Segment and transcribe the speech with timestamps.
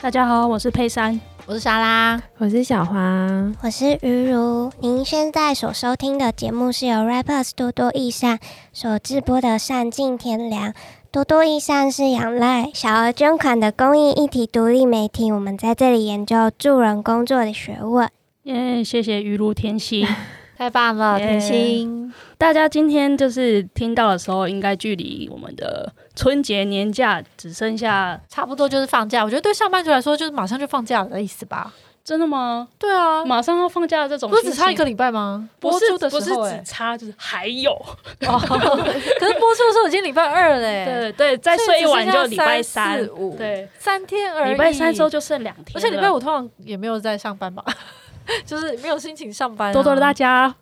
[0.00, 2.94] 大家好，我是佩珊，我是莎拉，我是小花，
[3.62, 4.70] 我是鱼如。
[4.78, 8.38] 您现在所收听的节目是由 Rappers 多多益善
[8.72, 10.72] 所制播的《善尽天良》。
[11.14, 15.30] 多多益善是仰赖小额捐款的公益议题独立媒体。
[15.30, 18.10] 我们在这里研究助人工作的学问。
[18.42, 20.04] 耶，yeah, 谢谢鱼如甜心。
[20.58, 22.12] 太棒了，天心！
[22.36, 29.22] 大家今天就是听到的时候，应该距离我们的春节年假只剩下差不多就是放假。
[29.22, 31.72] 我觉得对上班族来说，就是马上就放假了的意思吧？
[32.04, 32.68] 真的吗？
[32.78, 35.48] 对啊，马上要放假的这种，不是只差一个礼拜吗？
[35.58, 37.72] 不是播出的时候，不是只差，就是还有。
[37.72, 38.38] 哦、
[39.18, 44.52] 可是播出的时候已经礼拜二了，对对，再睡一晚就礼拜三、四五，对，三天而已。
[44.52, 47.64] 礼拜三之后就剩两天，而且礼拜五通常也没有在上班吧？
[48.44, 49.72] 就是没有心情上班、啊。
[49.72, 50.54] 多多的大家，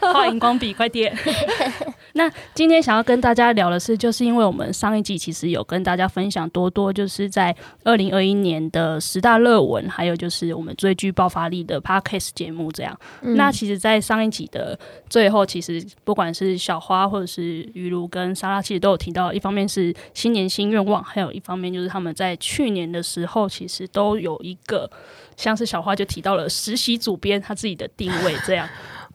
[0.00, 1.14] 画荧光笔，快点。
[2.12, 12.98] 那今天想要跟大家聊的是，就是因为我们上一集其实有跟大家分享多多，就是在二零二一年的十大热文，还有就是我们最具爆发力的 Podcast 节目这样。
[13.22, 24.90] 嗯、那其实，在上一集的最后，其实不管是小花或者是鱼如跟莎拉，其实都有提到，一方面是新年新愿望，还有一方面就是他们在去年的时候，其实都有一个。
[25.36, 28.68] 像是小花就提到了实习主编他自己的定位，这样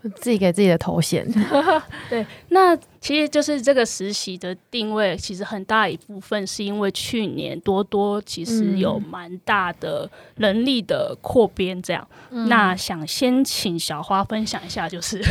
[0.09, 1.25] 自己给自己的头衔。
[2.09, 12.07] 对，那其实就是这个实习的定位，其实很大一部分是因为去年多多其实有蛮大的人力的扩编，这样。
[12.31, 15.21] 嗯、那想先请小花分享一下，就是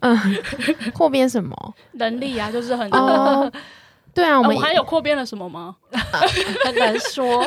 [0.00, 0.18] 嗯，
[0.92, 2.50] 扩编什么 人力啊？
[2.50, 2.98] 就是很多。
[2.98, 3.52] 哦
[4.14, 5.76] 对啊，我们、还有扩编了什么吗？
[6.64, 7.44] 很难说，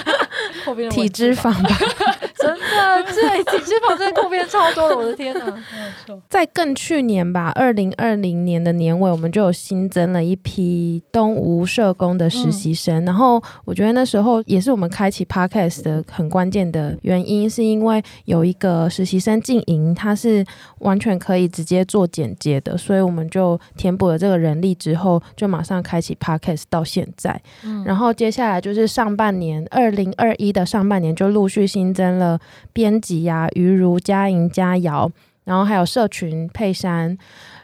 [0.64, 1.78] 扩编体脂肪吧，
[2.38, 5.44] 真的，对，体脂肪真的扩编超多了，我的天哪！
[6.28, 20.44] 在更去年吧，二零二零年的年尾，我们就有新增了一批东吴社工的实习生，嗯、然后我觉得那时候也是我们开启 Podcast 的很关键的原因，是因为有一个实习生进营，他是
[20.80, 25.97] 完全可以直接做剪接的，所以我们就填补了这个人力之后，就马上开。
[25.98, 32.38] 开启 Podcast 到现在，嗯、然后接下来就是上半年，二零二一的上半年就陆续新增了
[32.72, 35.10] 编辑呀、于如、佳莹、佳瑶，
[35.42, 37.18] 然后还有社群佩珊，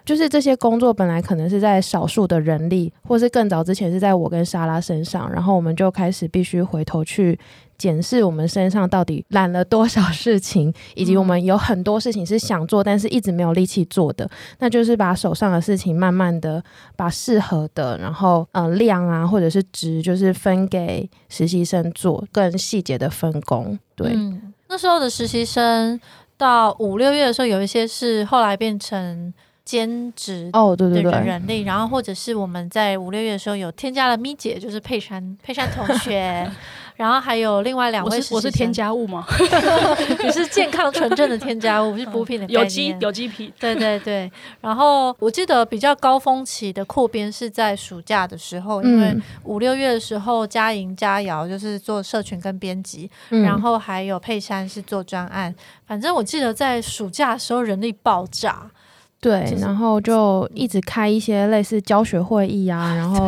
[0.04, 7.38] 就是这些工作本来可能是在少数的人力，或是更早之前是在我跟莎拉身上，然后我们就开始必须回头去。
[7.76, 16.62] 检视我们身上到底揽了多少事情，以及我们有很多事情是想做，但是一直没有力气做的，那就是把手上的事情慢慢的
[16.96, 23.78] 把适合的，然后呃量啊或者是值，就是分给实习生做更细节的分工。
[23.94, 26.00] 对，嗯，那时候的实习生
[26.36, 29.32] 到五六月的时候，有一些是后来变成
[29.64, 36.50] 兼职哦，对对对，人力，然后或者是我们在五六月的时候有添加了咪姐，就是佩珊佩珊同学。
[36.96, 39.26] 然后还有另外两位，我是添加物吗？
[40.22, 43.52] 你是健康纯正的添加物，是补品的 有机有机皮。
[43.58, 44.30] 对对对。
[44.60, 55.54] 然后我记得比较高峰期的扩编是在暑假的时候，因为五六月的时候，嘉莹、佳瑶就是做社群跟编辑，然后还有佩珊是做专案。
[55.86, 58.70] 反正我记得在暑假的时候人力爆炸。
[59.24, 63.26] 对，然后就一直开一些类似教学会议啊， 然后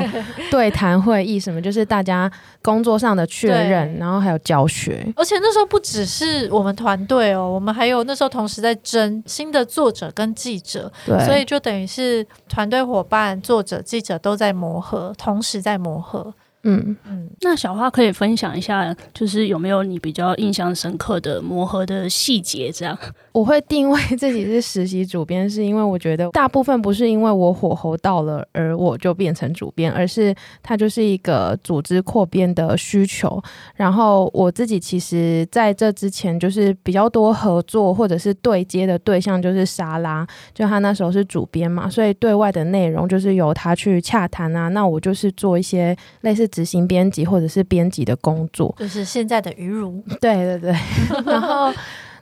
[0.51, 2.31] 对谈会议什么，就是大家
[2.61, 5.11] 工作上的确认，然后还有教学。
[5.17, 16.35] 而且那时候不只是我们团队哦，我们还有那时候同时在争新的作者跟记者，对所以就等于是团队伙伴、作者、记者都在磨合，同时在磨合。
[16.69, 22.73] 嗯嗯，那小花可以分享一下，就是有没有你比较印象深刻的磨合的细节？
[22.73, 22.99] 这样，
[23.37, 33.39] 我会定位 自己是实习主编，是因为我觉得大部分不是因为我火候到了而我就变成主编，而是它就是一个组织扩编的需求。
[33.75, 44.69] 然后我自己其实在这之前就是比较多合作或者是对接的对象就是莎拉，就他那时候是主编嘛，所以对外的内容就是由他去洽谈啊。
[44.69, 46.47] 那我就是做一些类似。
[46.47, 50.01] 执行编辑或者是编辑的工作，就是现在的鱼如。
[50.21, 50.77] 对对对，
[51.27, 51.73] 然 后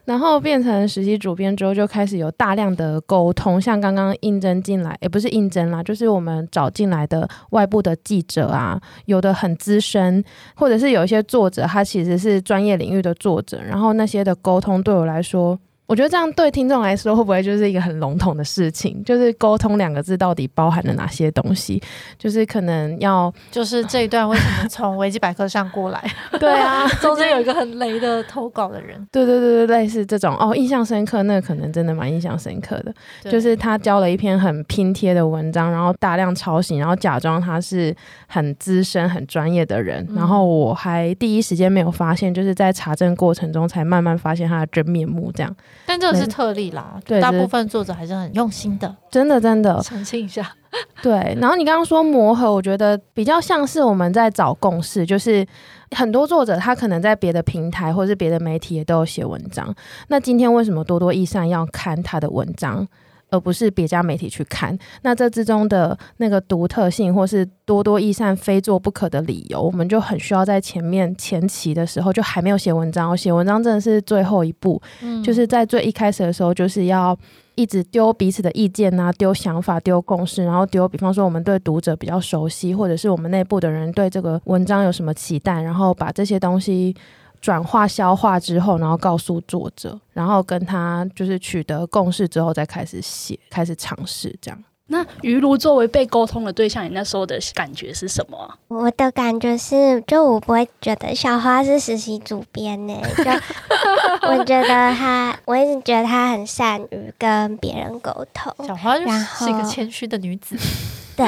[0.04, 3.60] 然后变成实习主编之后，就开始有大量的沟通。
[3.60, 10.22] 像刚刚应征进来，也不是应征啦，就是我们找进来的外部的记者啊，有的很资深，
[10.54, 13.62] 或者是有一些作者，他其实是专业领域的作者。
[13.62, 19.04] 然后那些的沟通对我来说我觉得这样对听众来说会不会就是一个很笼统的事情？
[19.04, 21.82] 就是沟通两个字到底包含了哪些东西？
[22.18, 26.02] 就是可能要，就是这一段为什么从维基百科上过来？
[26.40, 29.06] 对啊， 中间有一个很雷的投稿的人。
[29.12, 32.94] 对对对对，类似这种哦，印象深刻，那可能真的蛮印象深刻的。
[33.30, 37.94] 就是他交了一篇很拼贴的文章，然后大量抄袭，然后假装他是
[38.26, 45.54] 很资深、很专业的人，嗯、然后我还第一时间没有发现，就是在查证过程中才慢慢发现他的真面目，这样。
[45.86, 49.80] 但这个是特例啦，对，大部分作者还是很用心的，真的真的。
[49.82, 50.50] 澄清一下，
[51.02, 51.36] 对。
[51.40, 55.46] 然后你刚刚说磨合，我觉得比较像是我们在找共识，就是
[55.90, 59.74] 很多作者他可能在别的平台或是别的媒体也都有写文章，
[60.08, 62.86] 那今天为什么多多益善要看他的文章？
[63.30, 77.16] 而不是别家媒体去看，那这之中的那个独特性，或是多多益善非做不可的理由，我们就很需要在前面前期的时候就还没有写文章，写文章真的是最后一步，嗯，就是在最一开始的时候，就是要
[77.54, 86.94] 一直丢彼此的意见啊，丢想法，丢共识，然后丢，比方说我们对读者比较熟悉，或者是我们内部的人对这个文章有什么期待，然后把这些东西。
[87.44, 94.58] 转化消化之后，然后告诉作者，然后跟他就是取得共识之后，再开始写，开始尝试这样。
[94.86, 98.56] 那于如作为被沟通的对象，你那时候的感觉是什么啊？
[98.68, 103.24] 我的感觉是，就我不会觉得小花是实习主编呢，就
[104.26, 108.66] 我觉得她，我一直觉得她很善于跟别人沟通。
[108.66, 110.56] 小花就是一个谦虚的女子，
[111.14, 111.26] 对。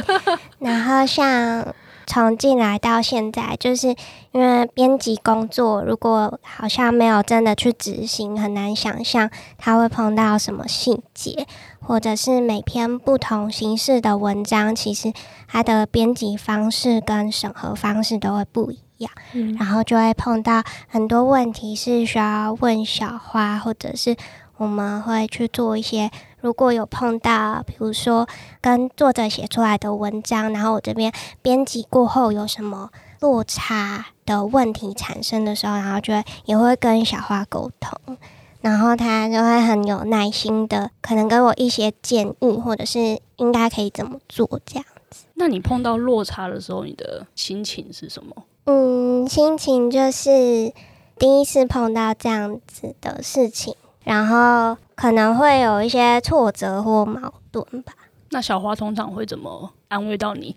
[0.60, 1.74] 然后像。
[2.06, 3.88] 从进来到现在，就是
[4.30, 11.46] 因为编辑工作，如果好像没有真的去执行，很难想象他会碰到什么细节，
[11.80, 15.12] 或者是每篇不同形式的文章，其实
[15.48, 24.16] 它的编辑方式跟审核方式都会不一样，嗯，然后就会碰到很多问题是需要问小花，或者是
[24.56, 26.10] 我们会去做一些。
[26.40, 28.28] 如果有碰到，比如说
[28.60, 31.12] 跟作者写出来的文章，然后我这边
[31.42, 38.16] 编辑过后有什么落差的问题产生的时候，然后就会也会跟小花沟通，
[38.60, 45.24] 然后他就会很有耐心的，可能给我一些建议，或者是应该可以怎么做这样子。
[45.34, 48.44] 那你碰到落差的时候，你的心情是什么？
[48.66, 50.72] 嗯，心情就是
[51.18, 53.74] 第一次碰到这样子的事情。
[54.06, 57.92] 然后可能会有一些挫折或矛盾吧。
[58.30, 60.54] 那小花通常会怎么安慰到你？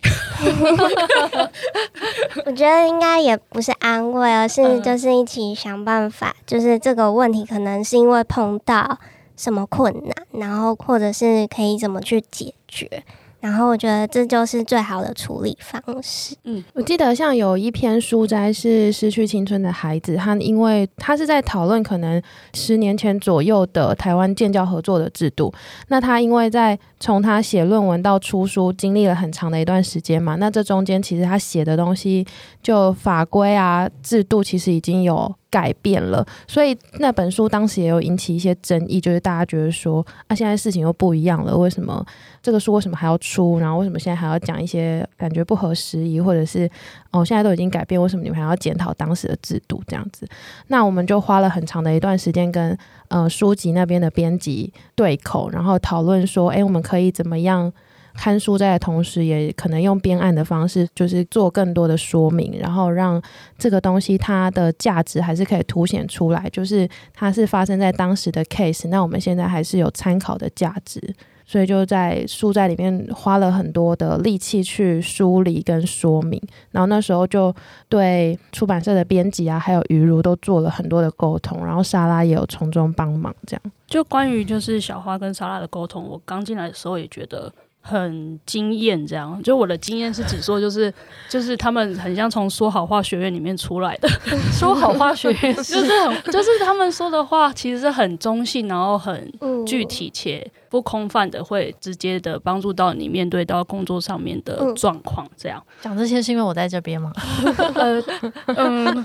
[2.45, 6.35] 我觉得应该也不是安慰，而是就是一起想办法。
[6.45, 8.99] 就是这个问题可能是因为碰到
[9.35, 13.03] 什么困难，然后或者是可以怎么去解决。
[13.39, 16.35] 然后我觉得这就是最好的处理方式。
[16.43, 22.21] 嗯，我记得像有一篇书摘是失去青春的孩子，他因为他是在讨论可能
[22.53, 25.53] 十年前左右的台湾建教合作的制度。
[25.87, 30.35] 那他因为在从他写论文到出书，经历了很长的一段时间嘛。
[30.35, 32.25] 那这中间其实他写的东西，
[32.61, 35.33] 就法规啊、制度，其实已经有。
[35.49, 42.05] 改变了，所以那本书当时也有引起一些争议，就是大家觉得说啊，现在事情又不一样了，为什么
[42.41, 43.57] 这个书为什么还要出？
[43.59, 46.69] 然后为什么现在还要讲一些感觉不合时宜，或者是
[47.11, 50.27] 哦，现在都已经改变，为什么你们还要检讨当时的制度这样子？
[50.67, 57.71] 那我们就花了很长的一段时间跟呃书籍那边的编辑对口，然后讨论说，诶，我们可以怎么样？
[58.19, 63.21] 看书在的同时，也可能用编案的方式，就是做更多的说明，然后让
[63.57, 66.49] 这个东西它的价值还是可以凸显出来。
[66.49, 71.01] 就是它是发生在当时的 case，那我们现在还是有参考的价值，
[71.45, 76.41] 所以就在书在里面花了很多的力气去梳理跟说明。
[76.71, 77.55] 然后那时候就
[77.87, 83.33] 对出版社的编辑啊，还有于如都做了很多的沟通，然后莎拉也有从中帮忙。
[83.47, 87.49] 这样就关于就是小花跟莎拉的沟通，我刚进来的时候也觉得。
[87.81, 89.41] 很惊艳，这样。
[89.41, 90.93] 就我的经验是只说，就是
[91.27, 94.09] 就是他们很像从说好话学院里面出来的，
[94.53, 99.31] 说好话学院 就是很就是他们说的话其实是很中性，然后很
[99.65, 100.49] 具体且。
[100.69, 105.27] 不空泛的，会直接的帮助到你面对到工作上面的状况。
[105.35, 107.11] 这样讲这些是因为我在这边吗？
[107.75, 108.01] 呃，
[108.47, 109.03] 嗯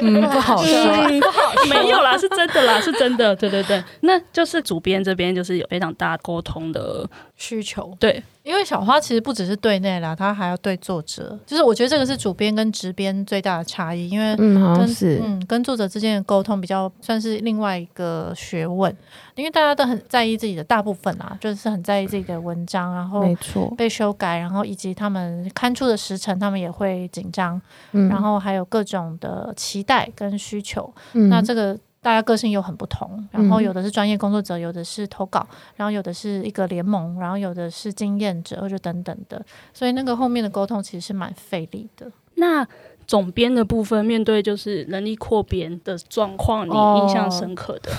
[0.00, 0.84] 嗯，不好说，
[1.20, 8.22] 不好说，没有啦，是真的啦，是真的，对对对，那就是主编这边就是有非常大沟通的需求，对。
[8.44, 11.36] 因为小花其实不只是对内啦，她还要对作者。
[11.46, 18.94] 就是我觉得这个是主编跟执编最大的差异，因为跟嗯，是嗯跟作者之间的沟通比较算是另外一个学问。
[19.34, 27.60] 因为大家都很在意自己的大部分啦，就是很在意自己的文章，然后没错被修改，然后以及他们刊出的时辰，他们也会紧张。
[27.92, 30.92] 嗯，然后还有各种的期待跟需求。
[31.14, 31.76] 嗯，那这个。
[32.04, 39.42] 大家个性又很不同，然后有的是专业工作者，有的是投稿，然后有的是一个联盟，然后有的是经验者或者等等的，
[39.72, 42.12] 所以那个后面的沟通其实是蛮费力的。
[42.34, 42.66] 那
[43.06, 47.90] 总编的部分，面对就是人力扩编的状况，你印象深刻的？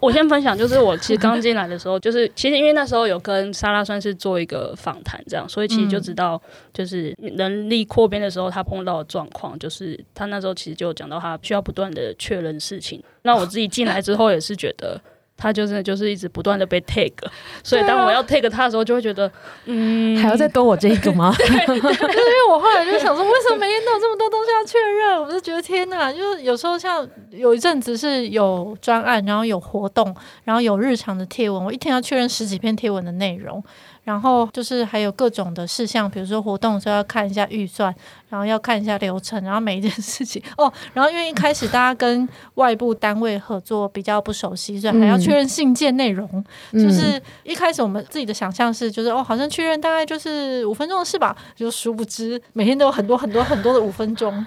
[0.00, 6.40] 我先分享，就是我其实刚进来的时候，就是其实因为那时候有跟莎拉算是做一个访谈，这样，所以其实就知道，
[6.72, 13.02] 就是能力扩编的时候，他碰到的状况，就是他那时候其实就讲到他需要不断的确认事情。
[13.22, 15.00] 那我自己进来之后也是觉得。
[15.40, 17.26] 他就是就是一直不断的被 take，
[17.64, 19.30] 所以当我要 take 他的时候，就会觉得，
[19.64, 21.34] 嗯，还要再多我这一个吗？
[21.38, 25.22] 对， 就是因为我后来就想说，为什么每天都有这么多东西要确认？
[25.22, 33.62] 我就觉得天哪，就是有时候像有一阵子是有专案，然后有活动，然后有日常的贴文，我一天要确认十几篇贴文的内容。
[34.10, 37.94] 然后就是还有各种的事项，比如说活动的时候要看一下预算，
[38.28, 46.28] 然后要看一下流程，然后每一件事情 哦，然后因为一开始大家跟外部单位合作比较不熟悉，所以还要确认信件内容。
[46.72, 54.44] 嗯、就是一开始我们自己的想象是，就是哦，好像确认大概就是五分钟的事吧，就殊不知每天都有很多很多很多的五分钟。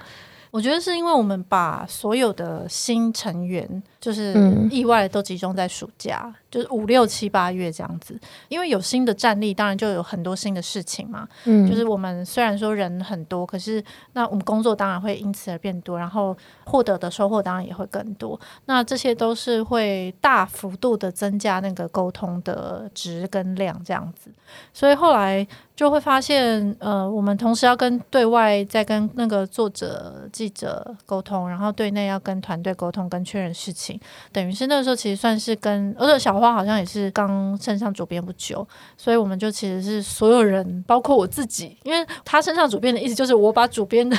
[0.54, 3.68] 我觉得是因为我们把所有的新成员，
[4.00, 4.36] 就是
[4.70, 6.32] 意外的都集中在暑假。
[6.52, 8.16] 就是五六七八月这样子，
[8.48, 11.28] 因为有新的战力，当然就有很多新的事情嘛。
[11.46, 18.40] 嗯，就是我们虽然说人很多，可是那我们工作当然会因此而变多，然后获得的收获当然也会更多。
[18.66, 24.30] 那这些都是会大幅度的增加那个沟通的值跟量这样子。
[24.72, 34.00] 所以后来就会发现，呃，我们同时要跟对外在跟那个作者、记者沟通，然后对内要跟团队沟通跟确认事情，
[34.32, 36.54] 等于是那个时候其实算是跟而且小花。
[36.54, 38.64] 好像也是刚升上主编不久，
[38.96, 44.16] 所以我们就其实是所有人，包括我自己，因为他升上主编的意思就是我把主编的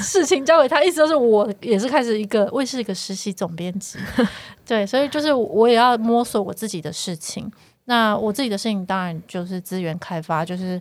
[0.00, 3.98] 事情交给他，意思就是我也是开始一个，我也是一个实习总编辑，
[4.64, 7.50] 对，所以就是我也要摸索我自己的事情。
[7.86, 10.80] 那我自己的事情当然就是资源开发，就是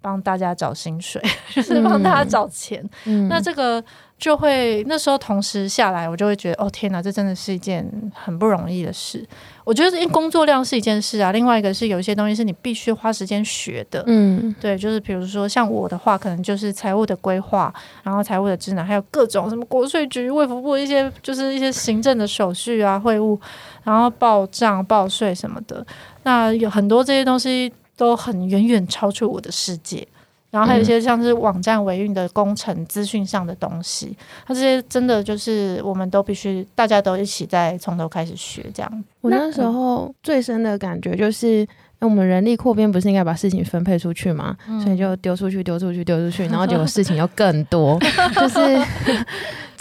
[0.00, 1.22] 帮大家找薪水，
[1.54, 2.88] 就是帮大家找钱。
[3.04, 3.82] 嗯，那这个。
[4.22, 9.26] 就会那时候同时下来，我就会觉得哦天哪，这真的是一件很不容易的事。
[9.64, 14.04] 我觉得因为工作量是一件事啊，另外一个是有一些东西是你必须花时间学的。
[14.06, 17.74] 嗯，对，就是比如说像我的话，可能就是财务的规划，
[18.04, 23.36] 然后财务的职能，还有各种什么国税局、卫福部一些就是一些行政的手续啊、会务，
[23.82, 25.84] 然后报账、报税什么的。
[26.22, 30.06] 那有很多这些东西都很远远超出我的世界。
[30.52, 34.16] 然后还有一些像是网站维运的工程、资讯上的东西，
[34.46, 39.04] 它这些真的就是我们都必须大家都一起在从头开始学这样。
[39.22, 41.66] 我那时候最深的感觉就是，
[42.00, 44.54] 那我们人力扩编不是应该把事情分配出去吗？
[44.68, 47.98] 嗯、所以就丢出去、丢出去、丢出去，然后结果事情又更多，
[48.36, 48.58] 就是。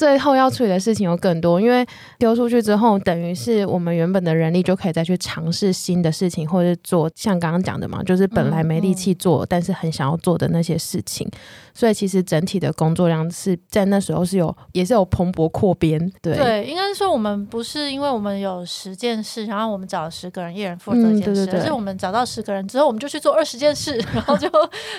[0.01, 1.85] 最后要处理的事情有更多，因为
[2.17, 11.29] 丢出去之后，等于是我们原本的人力就可以再去尝试新的事情，或者做像刚刚讲的嘛，就是本来没力气做，但是很想要做的那些事情。
[11.73, 15.99] 所以其实整体的工作量是在那时候是有，也是有蓬勃扩编。
[16.21, 24.49] 对对，应该是说我们不是因为我们有十件事，然后我们找了十个人，一人负责一件事，嗯、对对对，而是我们找到十个人之后，我们就去做二十件事， 然后就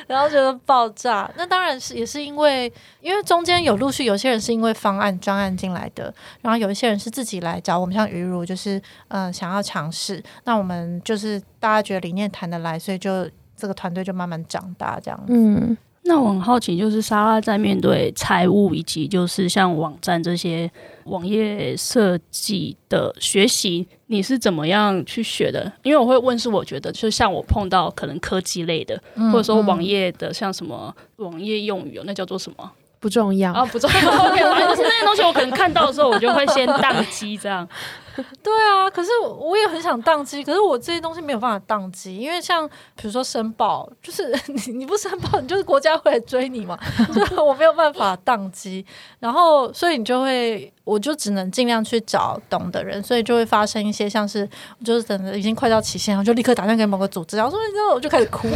[0.06, 1.30] 然后觉得爆炸。
[1.36, 15.32] 那当然是也是因为，因为中间有陆续有些人是因为方案专案进来的，然后有一些人是自己来找我们，像于如就是嗯、呃、想要尝试，那我们就是大家觉得理念谈得来，所以就这个团队就慢慢长大这样子。
[15.32, 20.70] 嗯，那我很好奇，就是莎拉在面对财务以及就是像网站这些
[21.04, 25.72] 网页设计的学习，你是怎么样去学的？
[25.84, 32.70] 因为我会问，是我觉得就像我碰到可能科技类的，嗯、或者说网页的，像什么网页用语，那叫做什么？
[32.98, 33.98] 不重要啊，不重要。
[33.98, 37.68] OK，就是那些东西，我可能看到的时候，我就会先宕机这样。
[38.42, 46.78] 对啊，可是我也很想宕机，可是我这些东西没有办法宕机，因为像比如说申报，就是 你你不申报，你就是国家会来追你嘛，
[47.12, 48.84] 所以我没有办法宕机，
[49.18, 54.48] 然后所以你就会，我就只能尽量去找懂的人，所以就会发生一些像是，
[54.84, 58.48] 就是等着已经快到期限，然后就立刻打电话给某个组织，然后说你知道，我就开始哭，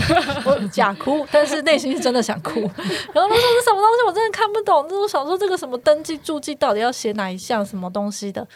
[0.45, 8.47] 我假哭，但是内心是真的想哭，然后他说这什么东西，我真的看不懂，就是想说这个什么登记注记到底要写哪一项什么东西的。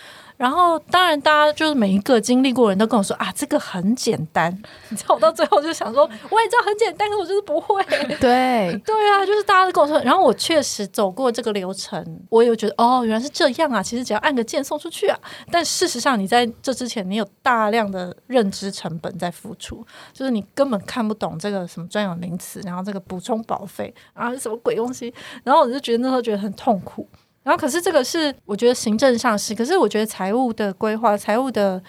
[0.40, 4.50] 然后，当然，大家就是每一个经历过的人都跟我说啊，这个很简单。
[4.88, 7.85] 你知道，我到最后就想说， 我也知道很简单，可是我就是不会。
[8.18, 10.00] 对， 对啊，就是大家都跟我说。
[10.02, 13.82] 然后我确实走过这个流程，我也觉得哦，原来是这样啊。
[13.82, 15.18] 其实只要按个键送出去啊。
[15.50, 25.12] 但事实上，你在这之前，你有大量的认知成本在付出，就是你根本看不懂这个什么专有名词，然后这个补充保费啊，什么鬼东西。
[25.44, 27.06] 然后我就觉得那时候觉得很痛苦。
[27.42, 31.82] 然后可是这个是我觉得行政上是，可是我觉得财务的规划、财务的。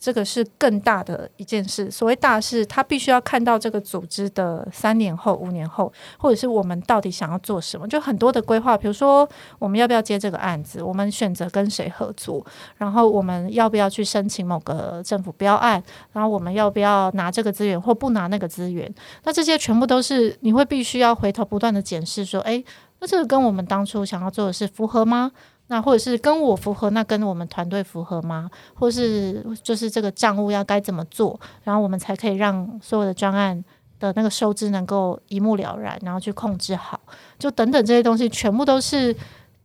[0.00, 1.90] 这个是更大的一件事。
[1.90, 7.88] 所谓大事，他必须要看到这个组织的三年后、五年后，或者是我们到底想要做什么。
[7.88, 12.46] 就很多的规划，比如说我们要不要接这个案子，我们选择跟谁合作，
[12.76, 18.88] 然后我们要不要去申请某个政府标案，然后我们要不要拿这个资源或不拿那个资源。
[19.24, 22.64] 那这些全部都是你会必须要回头不断的检视，说，诶，
[23.00, 25.30] 那这个跟我们当初想要做的是符合吗？
[25.70, 28.50] 那或者是跟我符合，那跟我们团队符合吗？
[28.74, 33.62] 或是就是这个账务要该怎么做，然后我们才可以让所有的专案
[34.00, 36.98] 的那个收支能够一目了然，然后去控制好，
[37.38, 39.14] 就等等这些东西，全部都是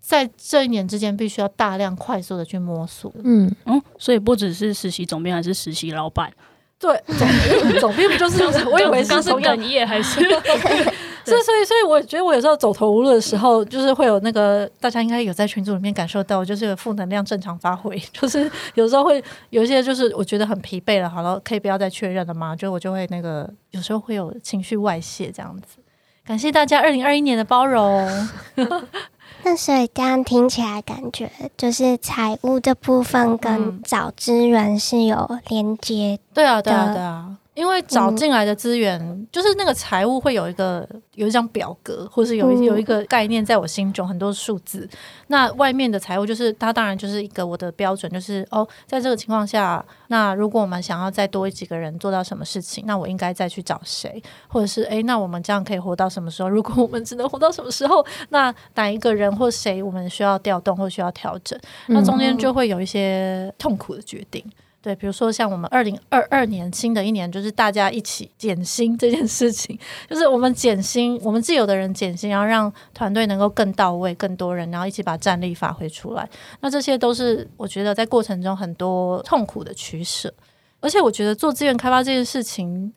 [0.02, 3.10] 在这一年之间必须要大量快速的去摸索。
[3.24, 6.30] 嗯嗯，所以不只是实习总编，还是实习老板。
[6.78, 8.44] 对，总编总编不就是？
[8.68, 10.20] 我以为是刚是哽咽还是？
[11.26, 22.56] 所以，所以，所以，我觉得我有时候走投无路的时候，就是会有那个大家应该有在群组里面感受到，就是有负能量正常发挥， 就是有时候会有一些，就是我觉得很疲惫了，好了，可以不要再确认了吗？
[22.56, 25.78] 就我就会那个有时候会有情绪外泄这样子。
[26.26, 28.08] 感谢大家二零二一年的包容。
[29.46, 36.18] 那所以这样听起来，感觉就是财务这部分跟找资源是有连接。
[36.34, 37.38] 对啊，对啊，对啊。
[37.54, 44.90] 因为找进来的资源，嗯、就是那个财务会有一个有一张表格，或是有一有一个概念在我心中，很多数字。
[45.28, 56.50] 那外面的财务就是它当然就是一个我的标准，就是哦，在这个情况下，那如果我们想要再多几个人做到什么事情，那我应该再去找谁，或者是诶，那我们这样可以活到什么时候？
[56.50, 61.60] 如果我们只能活到什么时候，那哪一个人或谁我们需要调动或需要调整？
[61.88, 64.44] 那中间就会有一些痛苦的决定。
[64.84, 76.30] 对，比如说像我们二零二二年新的一年，就是大家一起减薪这件事情，就是我们减薪，我们自有的人减薪，然后让团队能够更到位，更多人，然后一起把战力发挥出来。
[76.60, 80.34] 那这些都是我觉得在过程中很多痛苦的取舍，
[80.82, 82.94] 而且我觉得做资源开发这件事情。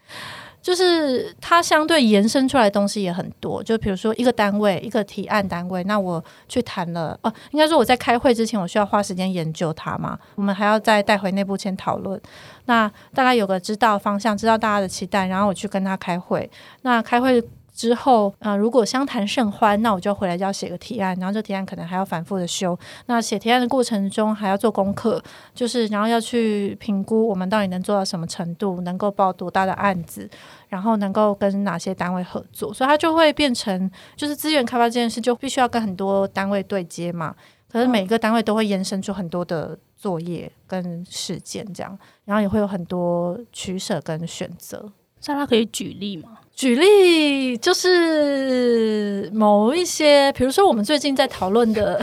[0.66, 12.20] 就是它相对延伸出来的东西也很多，就比如说一个单位，一个提案单位，那我去谈了哦，应该说我在开会之前，我需要花时间研究它嘛，我们还要再带回内部先讨论，
[12.64, 16.50] 那大概有个知道方向，知道大家的期待，然后我去跟他开会，
[16.82, 17.40] 那开会。
[17.76, 22.76] 之后，啊、呃，如果相谈甚欢，那我就回来就要写个提案，然后这提案可能还要反复的修。
[23.04, 25.22] 那写提案的过程中还要做功课，
[25.54, 30.28] 就是然后要去评估我们到底能做到什么程度，能够报多大的案子，
[30.68, 37.36] 然后能够跟哪些单位合作，所以它就会变成就是资源开发这件事就必须要跟很多单位对接嘛。
[37.70, 44.90] 可是每个单位都会延伸出很多的作业跟事件这样，然后也会有很多取舍跟选择。
[45.20, 46.38] 莎拉可以举例吗？
[46.56, 52.00] 举例就是某一些，比如说我们最近在讨论的。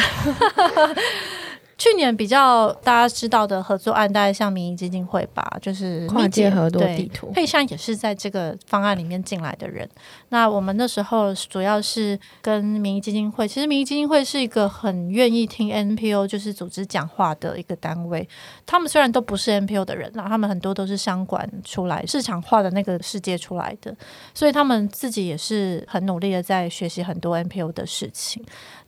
[1.84, 7.30] 去年比较大家知道的合作案，大概像民营基金会吧，就是跨界合作地图。
[7.34, 9.86] 佩珊也是在这个方案里面进来的人。
[10.30, 18.26] 那我们那时候主要是跟民营基金会，其实民营基金会是一个很愿意听 NPO 就是组织讲话的一个单位。
[18.66, 23.94] 他们虽然都不是 NPO 的人，那他们很多都是商管出来、市场化的那个世界出来的，
[24.34, 28.42] 所以他们自己也是很努力的在学习很多 NPO 的事情。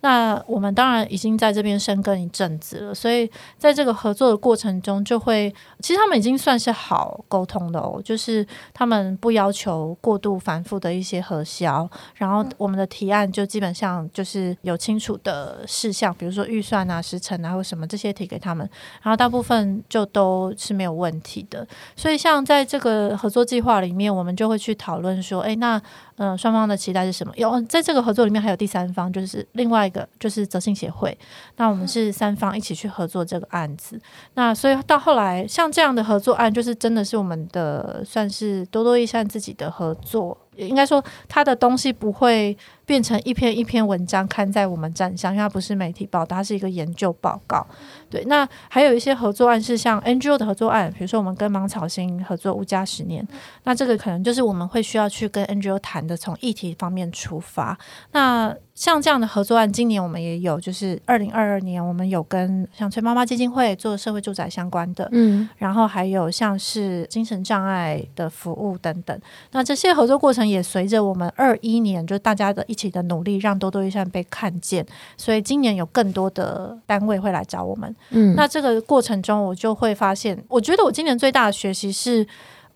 [0.06, 18.68] 那我们当然已经在这边深耕一阵子了，所以在这个合作的过程中，就会其实他们已经算是好沟通的哦，就是他们不要求过度繁复的一些核销，然后我们的提案就基本上就是有清楚的事项，比如说预算啊、时程啊或什么这些提给他们，
[19.02, 21.66] 然后大部分就都是没有问题的。
[21.96, 25.82] 所以像在这个合作计划里面，我们就会去讨论说，诶，那。
[26.16, 27.32] 嗯，双方的期待是什么？
[27.36, 31.16] 有在这个合作里面还有第三方，就是另外一个就是泽信协会。
[31.56, 34.00] 那我们是三方一起去合作这个案子。
[34.34, 40.36] 那所以到后来，像这样的合作案，就是真的是我们的算是多多益善自己的合作。
[40.56, 47.66] 应该说，他的东西不会变成一篇一篇文章刊在我们站上，因为它不是媒体报道，它是一个研究报告。
[48.08, 53.26] 对，那还有一些合作案是像 NGO 的合作案，比如说我们跟芒草心合作“物价十年”，
[53.64, 57.76] 那这个可能就是我们会需要去跟 NGO 谈的，从议题方面出发。
[58.12, 69.18] 那像这样的合作案，今年我们也有，就是二零二二年，我们有跟像崔妈妈基金会做社会住宅相关的，嗯，然后还有像是精神障碍的服务等等。
[69.50, 74.86] 那这些合作过程也随着我们二一年，就大家的一起的努力，让多多益善被看见。
[75.16, 82.24] 所以今年有更多的单位会来找我们，嗯，那这个过程中，我就会发现，我觉得我今年最大的学习是。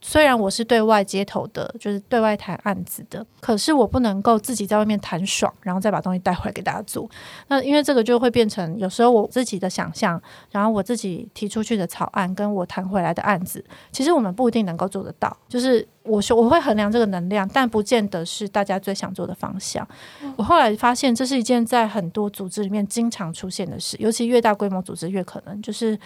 [0.02, 7.08] 虽然我是对外接头的，就是对外谈案子的，可是我不能够自己在外面谈爽，然后再把东西带回来给大家做。
[7.48, 15.36] 那因为这个就会变成有时候我自己的想象，然后我自己提出去的草案，跟我谈回来的案子，其实我们不一定能够做得到。
[15.48, 19.86] 就是我说我会衡量这个能量，但不见得是大家最想做的方向。
[20.36, 25.98] 我后来发现，这是一件在很多组织里面经常出现的事，尤其越大规模组织越可能就是。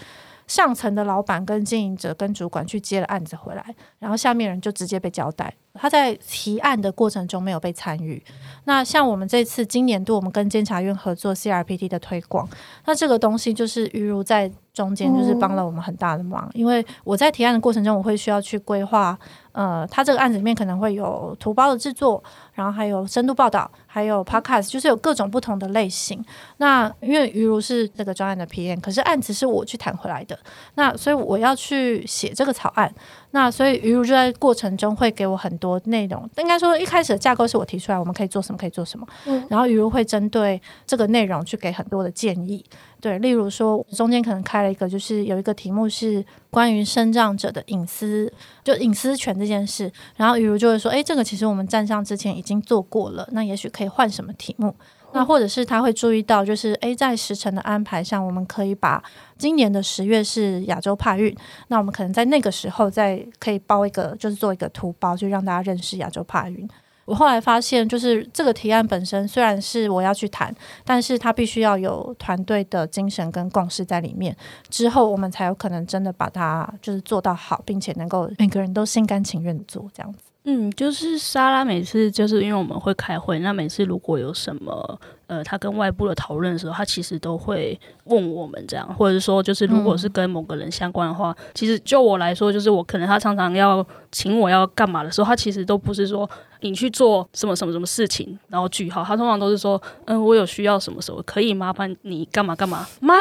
[0.47, 8.23] 上层的老板跟经营者跟主管去接了案子回来，然后下面人就直接被交代，他在提案的过程中没有被参与。
[8.65, 12.49] 那像我们这次今年度我们跟监察院合作 CRPD 的推广，
[12.85, 19.17] 那这个东西就是于如在中间就是帮了我们很大的忙，因为我在提案的过程中，我会需要去规划。
[19.53, 22.21] 呃，他这个案子里面可能会有图包的制作，
[22.55, 26.21] 然后还有深度报道，还有 podcast，就是有各种不同的类型。
[26.57, 30.37] 那因为于如是这个专案的 PM，可是案子是我去谈回来的，
[30.75, 32.93] 那所以我要去写这个草案。
[33.31, 39.07] 那所以于如就在过程中会给我很多内容，应该说一开始的架构是我提出来，我们可以做什么，可以做什么。
[39.27, 42.65] 嗯，然后于如会针对这个内容去给很多的建议。
[43.05, 48.33] 对，例如说中间可能开了一个，就是有一个题目是关于身障者的隐私，
[48.65, 49.93] 就隐私权这件事。
[50.17, 54.75] 然后，雨如就会说，诶，这个其实我们站上之前已经做过了，那也许可以换什么题目？
[55.13, 59.05] 那或者是他会注意到，就是诶，在时程的安排上，我们可以把
[59.37, 61.37] 今年的十月是亚洲帕运，
[61.69, 66.67] 那我们可能在那个时候再可以包一个，就是做一个图包，就让大家认识亚洲帕运。
[67.05, 74.37] 我后来发现，就是这个提案本身虽然是我要去谈，但是它必须要有团队的精神跟共识在里面，
[74.69, 80.19] 之后我们才有可能真的把它就是做到好，并且能够每个人都心甘情愿做这样子。
[80.47, 96.29] 嗯，就是莎拉每次就是因为我们会开会，那每次如果有什么呃，他跟外部的讨论的时候，他其实都会问我们这样，或者说就是如果是跟某个人相关的话，嗯、其实就我来说，就是我可能他常常要请我要干嘛的时候，他其实都不是说
[96.61, 103.15] 你去做什么什么什么事情，然后句号，他通常都是说，嗯，我有需要什么时候可以麻烦你干嘛干嘛吗？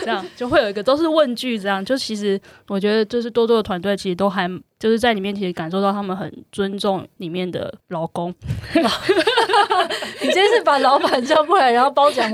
[0.00, 4.50] 这样就会有一个都是问句，这样就其实我觉得就是多多的团队其实都还。
[4.80, 8.34] 就是在里面，其实感受到他们很尊重里面的劳工。
[8.74, 12.30] 你今天是把老板叫过来，然后包奖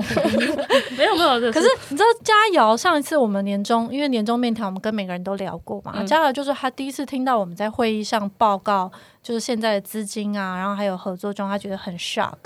[0.97, 1.53] 没有没有。
[1.53, 6.05] 可是你知道佳瑶上一次我们年终，因为年终面谈，我们跟每个人都聊过嘛。
[6.05, 8.89] 佳瑶就是他第一次听到我们在会议上报告，
[9.21, 12.37] 就是现在的资金啊，然后还有合作中，他觉得很 shock。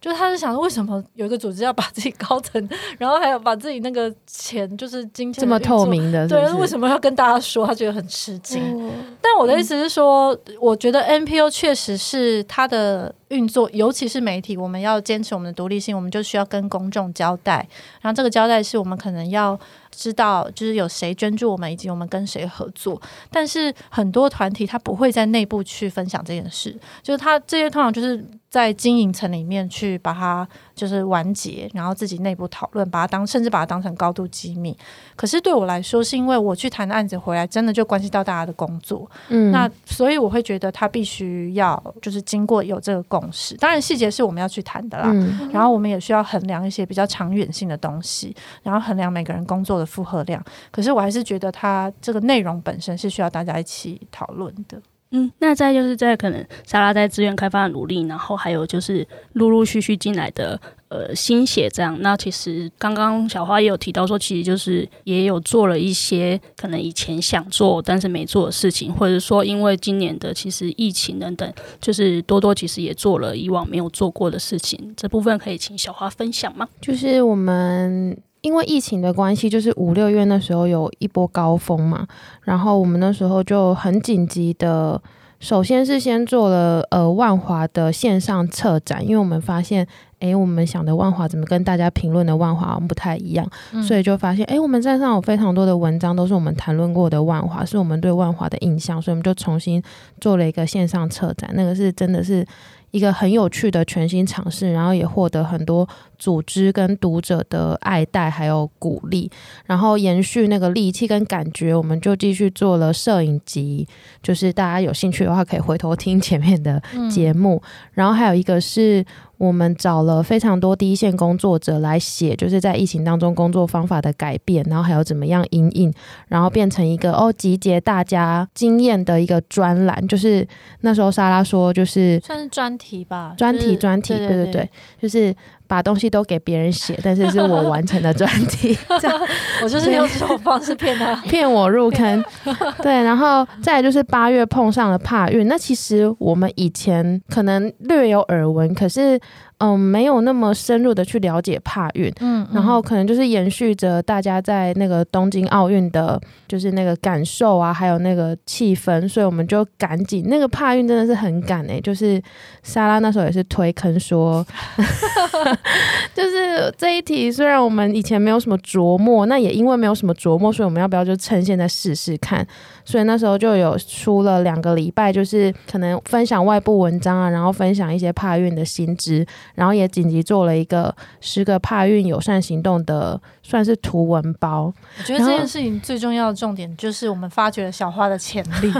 [0.00, 6.52] 就他是想说，为什么有一个组织要把自己高层，然后还有把自己那个钱，就是金钱这么透明的是不是？
[6.52, 7.66] 对，为什么要跟大家说？
[7.66, 8.62] 他觉得很吃惊。
[8.86, 17.66] 嗯、但我的意思是说，嗯、我觉得 NPO 确实是它的运作，尤其是媒体，我们要坚持我们的独立性，我们就需要跟公众交代。
[18.00, 19.58] 然后这个交代是我们可能要。
[19.96, 23.00] 知道就是有谁捐助我们，以及我们跟谁合作。
[23.30, 28.16] 但是很多团体他不会在内部去分享这件事，就是他这些通常就是
[28.54, 34.76] 在经营层里面去把它就是完结，然后自己内部讨论，把它当甚至把它当成高度机密。
[35.16, 39.10] 可是对我来说，是因为我去谈的案子回来，真的就关系到大家的工作。
[39.28, 43.56] 嗯，那所以我会觉得他必须要就是经过有这个共识。
[43.56, 45.06] 当然细节是我们要去谈的啦。
[45.06, 49.84] 嗯，然后我们也需要衡量一些比较长远性的东西，然后衡量每个人工作的。
[49.94, 54.76] 负荷量，可是我还是觉得它这个内容本身是需要大家一起讨论的。
[55.16, 61.96] 嗯，那再就是在可能莎拉在资源开发的努力，然后还有就是陆陆续续进来的呃心血，这样。
[62.00, 74.92] 那其实刚刚小花也有提到说，其实就是也有做了一些可能以前想做但是没做的事情，或者说因为今年的其实疫情等等，就是多多其实也做了以往没有做过的事情。
[74.96, 76.68] 这部分可以请小花分享吗？
[76.80, 78.18] 就是我们。
[78.44, 82.06] 因为疫情的关系，就是五六月那时候有一波高峰嘛，
[82.42, 85.00] 然后我们那时候就很紧急的，
[85.40, 89.86] 首先是先做了呃万华的线上策展，因为我们发现，
[90.18, 99.82] 诶，我们想的万华怎么跟大家评论的万华不太一样，嗯、所以就发现，诶，我们站上有非常多的文章都是我们谈论过的万华，是我们对万华的印象，所以我们就重新
[100.20, 102.46] 做了一个线上策展，那个是真的是
[102.90, 105.88] 一个很有趣的全新尝试，然后也获得很多。
[106.24, 109.30] 组织跟读者的爱戴还有鼓励，
[109.66, 113.86] 然后延续那个力气跟感觉，我们就继续做了摄影集，
[114.22, 117.60] 就是大家有兴趣的话可以回头听前面的节目。
[117.62, 119.04] 嗯、然后还有一个是
[119.36, 125.92] 我们找了非常多第一线工作者来写，就是在疫情当中工作方法的改变，然后还有怎么样因应，
[126.28, 130.08] 然后变成一个哦集结大家经验的一个专栏。
[130.08, 130.48] 就是
[130.80, 135.36] 那时候莎拉说，就是算是专题吧，专题专题，对对对，就是。
[135.66, 138.76] 把东西都给别人写，但是是我完成的专题。
[139.00, 139.20] 这样
[139.62, 142.24] 我就是用这种方式骗他， 骗我入坑。
[142.82, 149.20] 对，然后再来就是八月碰上了帕运，那其实我们以前可能略有耳闻，可是。
[149.64, 162.22] 嗯，没有那么深入的去了解帕运，嗯，然后可能就是延续着大家在那个东京奥运的，就是那个感受啊，还有那个气氛，所以我们就赶紧那个帕运真的是很赶哎、欸，就是
[162.62, 164.44] 莎拉那时候也是推坑说
[166.14, 172.46] 就是这一题虽然我们以前没有什么琢磨，那也因为没有什么琢磨，所以我们要不要就趁现在试试看？
[172.84, 184.72] 所以那时候就有出了两个礼拜，就是可能分享外部文章啊，然后分享一些帕运的新知，然后也紧急做了一个十个帕运友善行动的算是图文包。
[184.98, 188.72] 我觉得这件事情最重要的重点就是我们发掘了小花的潜力，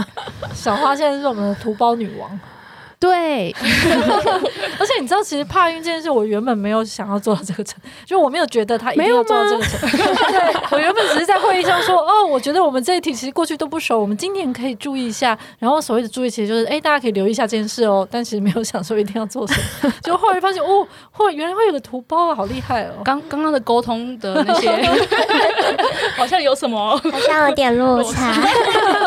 [0.53, 2.39] 小花现在是我们的图包女王。
[2.97, 9.89] 对， 而且你知道，其实帕运这件事，我原本没有想要做到这个程度，就我没有觉得他一定要做到这个程。
[9.91, 10.53] 对，我原本只是在
[11.55, 15.37] 会议上说，哦，我觉得我们这一题其实过去都不熟，我们今年可以注意一下。
[15.57, 18.05] 然后所谓的注意，其实就是，哎，大家可以留意一下这件事哦。
[18.11, 19.93] 但其实没有想说一定要做什么。
[20.03, 22.91] 就后来发现，哦，后来原来会有个图包啊，好厉害哦！
[23.05, 24.69] 刚刚刚的沟通的那些，
[26.17, 28.33] 好像有什么，好像有点落差。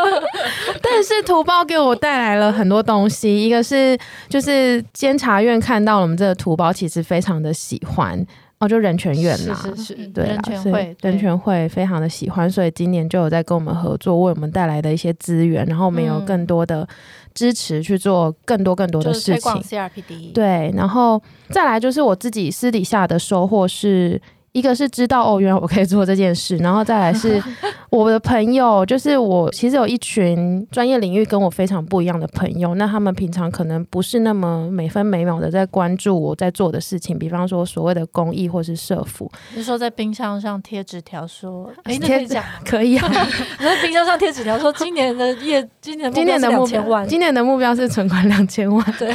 [0.81, 3.99] 但是图包给我带来了很多东西，一个是。
[4.29, 8.25] 就是监察院看到了我们这个图包，其实非常的喜欢
[8.59, 16.87] 哦，就人权院啦，是是是，对啦，人权会，人权会非常的喜欢，所以今年就有在跟我们合作，为我们带来的一些资源，然后我们有更多的
[17.35, 19.53] 支持去做更多更多的事情。
[19.63, 24.21] CRPD，对，然后再来就是我自己私底下的收获是。
[24.53, 27.41] 一个是知道哦，原来我可以做这件事，然后再来是
[27.91, 39.31] 我的朋友，就是我其实有一群专业领域跟我非常不一样的朋友，那他们平常可能不是那么每分每秒的在关注我在做的事情，比方说所谓的公益或是社福。
[39.55, 43.09] 你说在冰箱上贴纸条说，哎，那可以讲，可以啊。
[43.59, 48.95] 你在冰箱上贴纸条说，今年的业，今年今年的目标，今年的目标是存款两千万。
[48.99, 49.15] 对。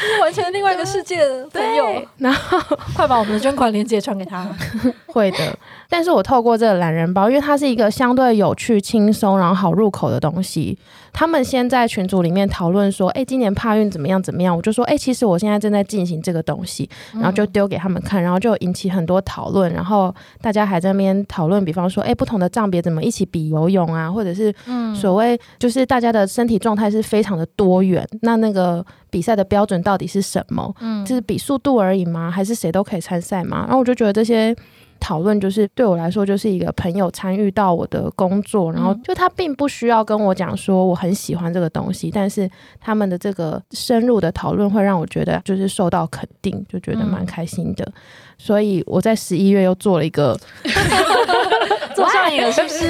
[0.00, 2.58] 是完全另外一个世界的 朋友，然后
[2.94, 4.48] 快把我们的捐款链接传给他。
[5.06, 5.58] 会的，
[5.88, 10.78] 但是我透过这个懒人包，因为它是一个相对有趣、轻松，然后好入口的东西。
[11.12, 14.22] 他们先在群组里面讨论说：“哎，今年帕运怎么样？
[14.22, 19.72] 怎么样？”我就说：“哎，其实我现在正在进行这个东西。”然后就丢给他们看，然后就引起很多讨论。
[19.72, 24.54] 然后大家还在那边讨论，比方说：“哎，不同的障别怎么一起比游泳啊？”或者是
[24.94, 28.06] 所谓就是大家的身体状态是非常的多元。
[28.22, 30.74] 那那个比赛的标准到底是什么？
[30.80, 32.30] 嗯，就是比速度而已吗？
[32.30, 33.64] 还是谁都可以参赛吗？
[33.66, 34.54] 然后我就觉得这些。
[35.00, 47.90] 讨论就是对我来说就是一个朋友参与到我的工作，然后就他并不需要跟我讲说我很喜欢这个东西，但是他们的这个深入的讨论会让我觉得就是受到肯定，就觉得蛮开心的。
[48.36, 50.38] 所以我在十一月又做了一个
[51.94, 52.88] 做上瘾了，是不是？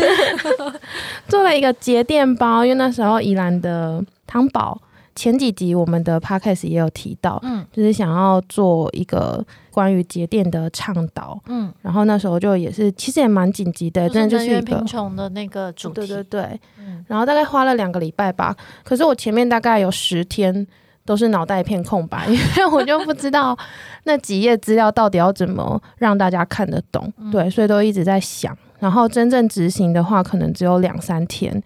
[1.29, 4.81] 做了一个节电包，因为那时候宜兰的汤宝。
[5.19, 20.65] 前几集我们的 podcast 也有提到，嗯，就是想要做一个关于节电的倡导，嗯，然后那时候就也是，其实也蛮紧急的，真的就是一个贫穷的那个主题，对对对，嗯，然后大概花了两个礼拜吧，可是我前面大概有十天
[21.05, 23.59] 都是脑袋一片空白， 因为我就不知道
[24.05, 31.61] 那几页资料到底要怎么让大家看得懂，嗯，对，所以都一直在想，然后真正执行的话，可能只有两三天。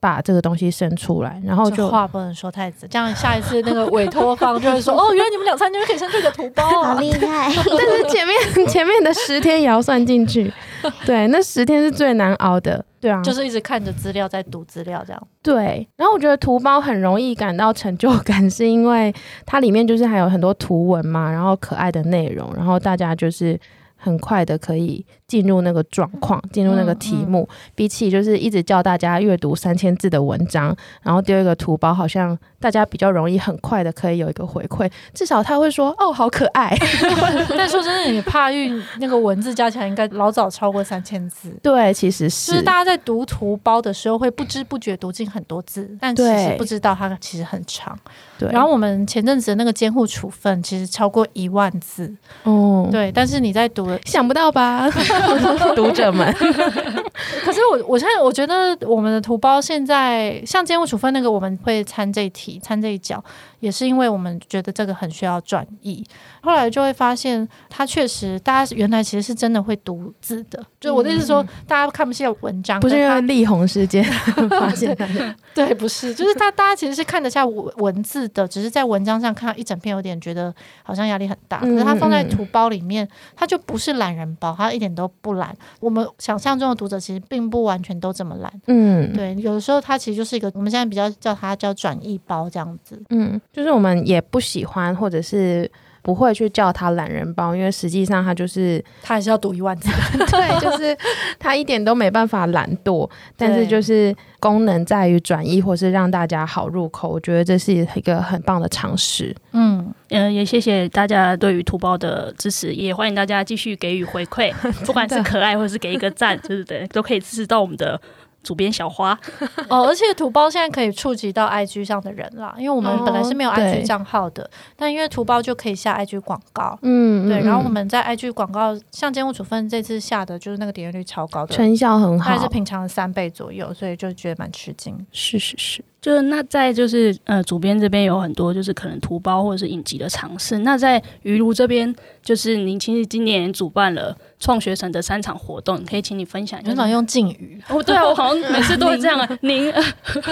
[0.00, 7.50] 把这个东西生出来，然后就话不能说太直，这样下一次那个委托方就会说 哦，原来你们两三天就可以生这个图包，好厉害！
[7.54, 10.52] 但是前面前面的十天也要算进去，
[11.04, 15.28] 对，那十天是最难熬的，对啊，就是一直看着资料在读资料这样。
[15.42, 19.12] 对，然后我觉得图包很容易感到成就感，是因为
[19.44, 23.58] 它里面就是还有很多图文嘛，然后可爱的内容，然后大家就是。
[24.00, 27.46] 很快的可以进入那个状况，进入那个题目。
[27.48, 34.90] 嗯嗯、比起就是一直叫大家阅读三千字的文章，然后丢一个图包，好像大家比较容易很快的可以有一个回馈。
[35.12, 36.74] 至少他会说：“哦，好可爱。”
[37.56, 41.50] 但说真的，你怕运那个文字加起来应该老早超过三千字。
[41.62, 42.52] 对，其实是。
[42.52, 47.96] 就是大家在读图包的时候会不知不觉读进很多字，但其实不知道它其实很长。
[48.38, 48.50] 对。
[48.50, 52.10] 然后我们前阵子的那个监护处分其实超过一万字。
[52.44, 52.88] 哦。
[52.90, 53.98] 对，但是你在读了。
[54.06, 54.88] 想不到吧，
[55.76, 56.32] 读者们。
[57.44, 63.22] 可是我，我现在我觉得我们的图包现在像监护处分那个，我们会参这一题，参这一角，
[63.60, 66.04] 也是因为我们觉得这个很需要转译。
[66.42, 70.64] 后来就会发现，他确实，大家原来其实是真的会读字的。
[70.80, 74.02] 就我的意思是说，大家看不见文章，不是因为力宏事件
[74.48, 75.34] 发现的。
[75.54, 81.60] 对，不是，就是他大家其实是看得下文文字的，只是在文章上看到一整篇，有点觉得好像压力很大。
[81.60, 85.54] 可是他放在图包里面，他就不是懒人包，他一点都不懒。
[85.80, 88.52] 我们想象中的读者其实并不完全都这么懒。
[88.68, 93.02] 嗯，对，有的时候他其实就是一个我们现在比较叫他叫转译包这样子。
[93.10, 95.70] 嗯，就是我们也不喜欢，或者是。
[96.00, 99.90] 不会去叫他懒人包，因为实际上他就是他还是要读一万字，
[100.30, 100.96] 对，就是
[101.38, 103.06] 他一点都没办法懒惰，
[103.36, 109.36] 但是就是功能在于转移或是让大家好入口，我觉得这是一个很棒的尝试。
[109.52, 114.50] 嗯嗯、呃，也谢谢大家对于图包的支持，也欢迎大家继续给予回馈，
[114.86, 118.00] 不管是可爱或是给一个赞，就是对，都可以支持到我们的。
[118.42, 119.18] 主编小花。
[119.68, 135.06] 哦，而且图包现在可以触及到 IG 上的人啦，因为我们本来是没有 IG 账号的，哦、但因为图包就可以下 IG 广告，嗯，对，然后我们在 IG 广告，像监护处分这次下的就是那个点击率超高的，成效很好，还是平常的三倍左右，所以就觉得蛮吃惊。
[135.12, 135.84] 是是是。
[136.00, 140.58] 就是那在就是呃主编这边有很多就是可能图包或者是影集的尝试。
[140.58, 146.68] 那在鱼庐这边，就是您其实今年主办了创学神的三场活动，可以请你分享一下。
[146.68, 149.38] 很少用敬语哦，对啊，我好像 每次都会这样啊。
[149.42, 149.72] 您，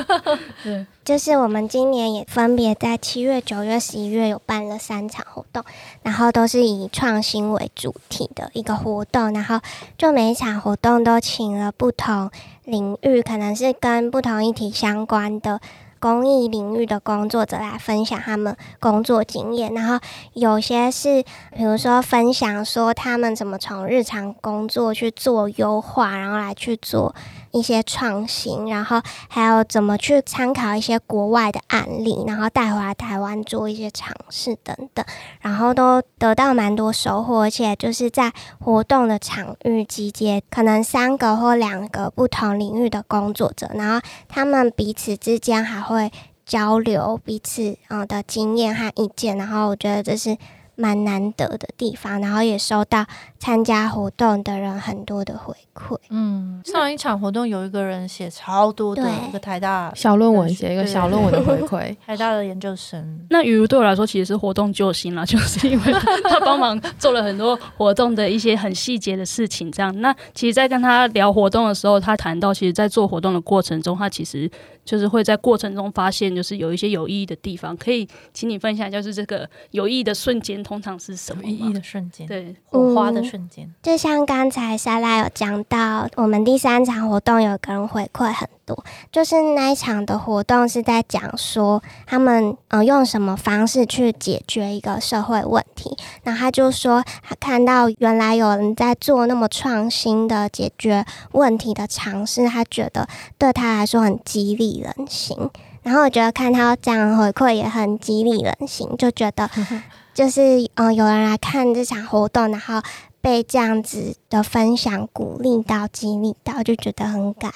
[0.62, 5.64] 对，就是我们今年也分别在七月、九月、十一月有办了三场活动，
[6.02, 9.59] 然后都是以创新为主题的一个活动，然后
[9.98, 12.31] 就每一场活动都请了不同。
[12.66, 15.61] 领域可能是跟不同议题相关的
[16.00, 20.00] 公益领域的工作者来分享他们工作经验，然后
[20.33, 21.22] 有些是
[21.57, 27.14] 比如说分享说他们怎么从日常工作去做优化，然后来去做。
[27.57, 35.05] 一些创新，然后还有怎么去参考一些国外的案例，然后带回来台湾做一些尝试等等，
[35.40, 46.12] 然后都得到蛮多收获，而且就是在活动的场域集结，可能三个或两个不同领域的工作者，然后他们彼此之间还会
[46.45, 50.37] 交流彼此嗯的经验和意见，然后我觉得这是。
[50.76, 53.04] 蛮难得的地方，然后也收到
[53.38, 55.96] 参加活动的人很多的回馈。
[56.10, 63.02] 嗯，上一场活动有一个人写超多的一个台大小论文，写一个小论文的回馈，台大的研究生。
[63.30, 65.92] 那雨如对我来说其实是活动救星啦，就是因为
[66.24, 69.72] 他帮忙做了很多活动的一些很细节的事情。
[69.72, 74.50] 这样，那其实，在跟他聊活动的时候，他谈到，其实，在做活动的过程中，他其实。
[74.87, 81.42] 就是会在过程中发现，就是有一些有意义的地方，可以请你分享，就是这个有意义的瞬间通常是什么？
[81.42, 83.70] 有意义的瞬间，对，火花的瞬间。
[83.83, 105.38] 就像刚才莎拉有讲到，我们第三场活动有个人回馈很多，就是那一场的活动是在讲说他们呃用什么方式去解决一个社会问题，然后他就说他看到原来有人在做那么创新的解决问题的尝试，他觉得对他来说很激励人心，
[105.83, 109.48] 然后我觉得看他这样回馈也很激励人心，就觉得
[110.12, 112.81] 就是嗯、呃，有人来看这场活动，然后
[113.20, 117.52] 被这样子的分享鼓励到、激励到，就觉得很感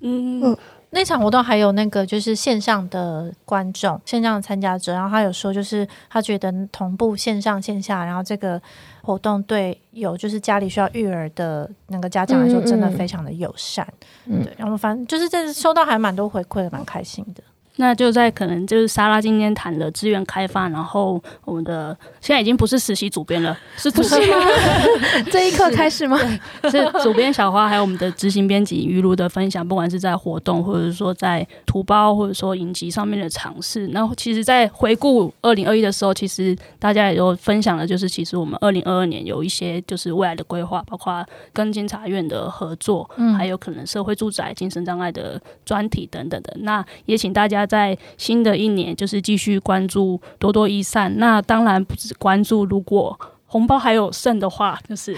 [0.00, 0.56] 嗯，
[0.90, 8.60] 那场活动还有那个就是线上的观众、线上的参加者，然后他有说就是他觉得同步线上线下，然后这个
[9.02, 13.86] 活动对有就是家里需要育儿的那个家长来说，真的非常的友善。
[14.24, 17.42] 嗯，对，然后反正就是这收到还蛮多回馈的，蛮开心的。
[17.80, 24.44] 那就在可能就是莎拉今天谈了资源开发，然后我们的现在已经不是实习主编了， 是主编吗？
[25.30, 26.18] 这一刻开始吗？
[26.64, 33.86] 是， 是主编小花，还有我们的执行编辑于露的分享，不管是在活动，或者是说在图包，或者说影集上面的尝试。
[33.86, 46.52] 然后其实，在回顾二零二一的时候，其实大家也都分享了，就是其实我们二零二二年有一些就是未来的规划，包括跟监察院的合作，嗯，还有可能社会住宅、精神障碍的专题等等的。
[46.62, 47.67] 那也请大家。
[47.68, 51.16] 在新的一年，就是继续关注多多益善。
[51.18, 53.16] 那当然不只关注，如果。
[53.50, 55.16] 红包还有剩的话，就是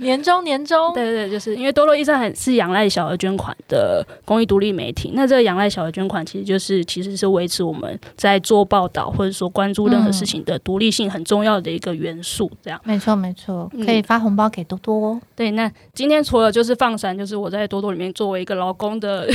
[0.00, 5.12] 年 终年终， 对对对，就是因为多多益善很是仰赖小额捐款的公益独立媒体。
[5.14, 12.50] 那这个仰赖小额捐款，其实就是其实是维持我们在做报道或者说关注任何事情的独立性很重要的一个元素。
[12.60, 15.20] 这样，没错没错，可以发红包给多多哦。
[15.36, 19.28] 对，那今天除了就是放闪，就是我在多多里面作为一个劳工的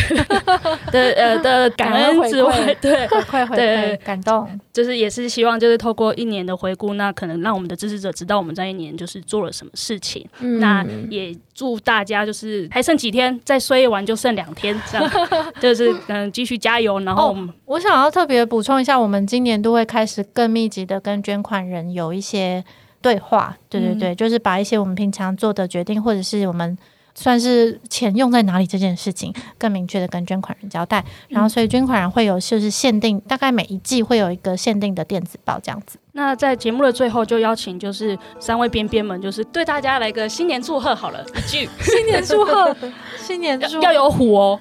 [0.91, 8.24] 的呃的感恩之外，对回馈回馈感动，就是也是希望就是透过一年的回顾，那可能让我们的支持者知。
[8.25, 10.27] 知道我们这一年就是做了什么事情。
[10.39, 15.11] 嗯、那也祝大家就是还剩几天，再睡完就剩两天，这样
[15.61, 16.99] 就是嗯继续加油。
[16.99, 22.63] 然后我、哦、我想要特别补充一下，我们今年都会开始更密集的跟捐款人有一些
[23.01, 23.57] 对话。
[23.69, 26.77] 对对对，嗯、就是把一些我们平常做的决定，或者是我们。
[27.15, 35.97] 算是钱用在哪里这件事情，更明确的跟捐款人交代，然后所以捐款人会有就是限定，大概每一季会有一个限定的电子报这样子。
[36.11, 42.75] 那在节目的最后，就邀请就是三位边边们，就是对大家来个新年祝贺好了，一句 新年祝贺，
[43.17, 44.59] 新年祝贺要有虎哦。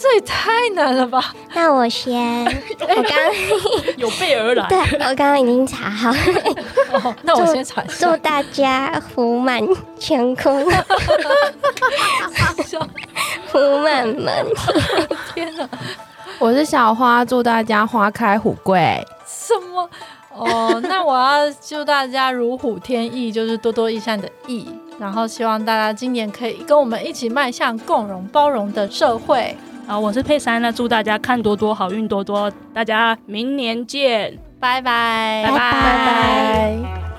[0.00, 1.34] 这也太难了吧！
[1.52, 2.42] 那我先，
[2.80, 3.34] 我刚刚
[3.98, 4.66] 有备而来。
[4.66, 6.10] 对，我刚刚已经查好。
[6.92, 8.10] 哦，那我先查一下。
[8.10, 9.60] 祝大家福满
[10.00, 10.66] 乾坤，
[13.48, 14.46] 福满门。
[15.34, 15.68] 天哪！
[16.38, 19.06] 我是小花，祝大家花开虎贵。
[19.26, 19.90] 什么？
[20.34, 24.66] 哦，那我要祝大家如虎添翼，就是多多益善的益。
[24.98, 29.54] 然后希望大家今年可以跟我们一起迈向共荣包容的社会。
[29.90, 37.09] 好，我是佩珊，那祝大家看多多，好运多多，大家明年见，拜拜，拜拜。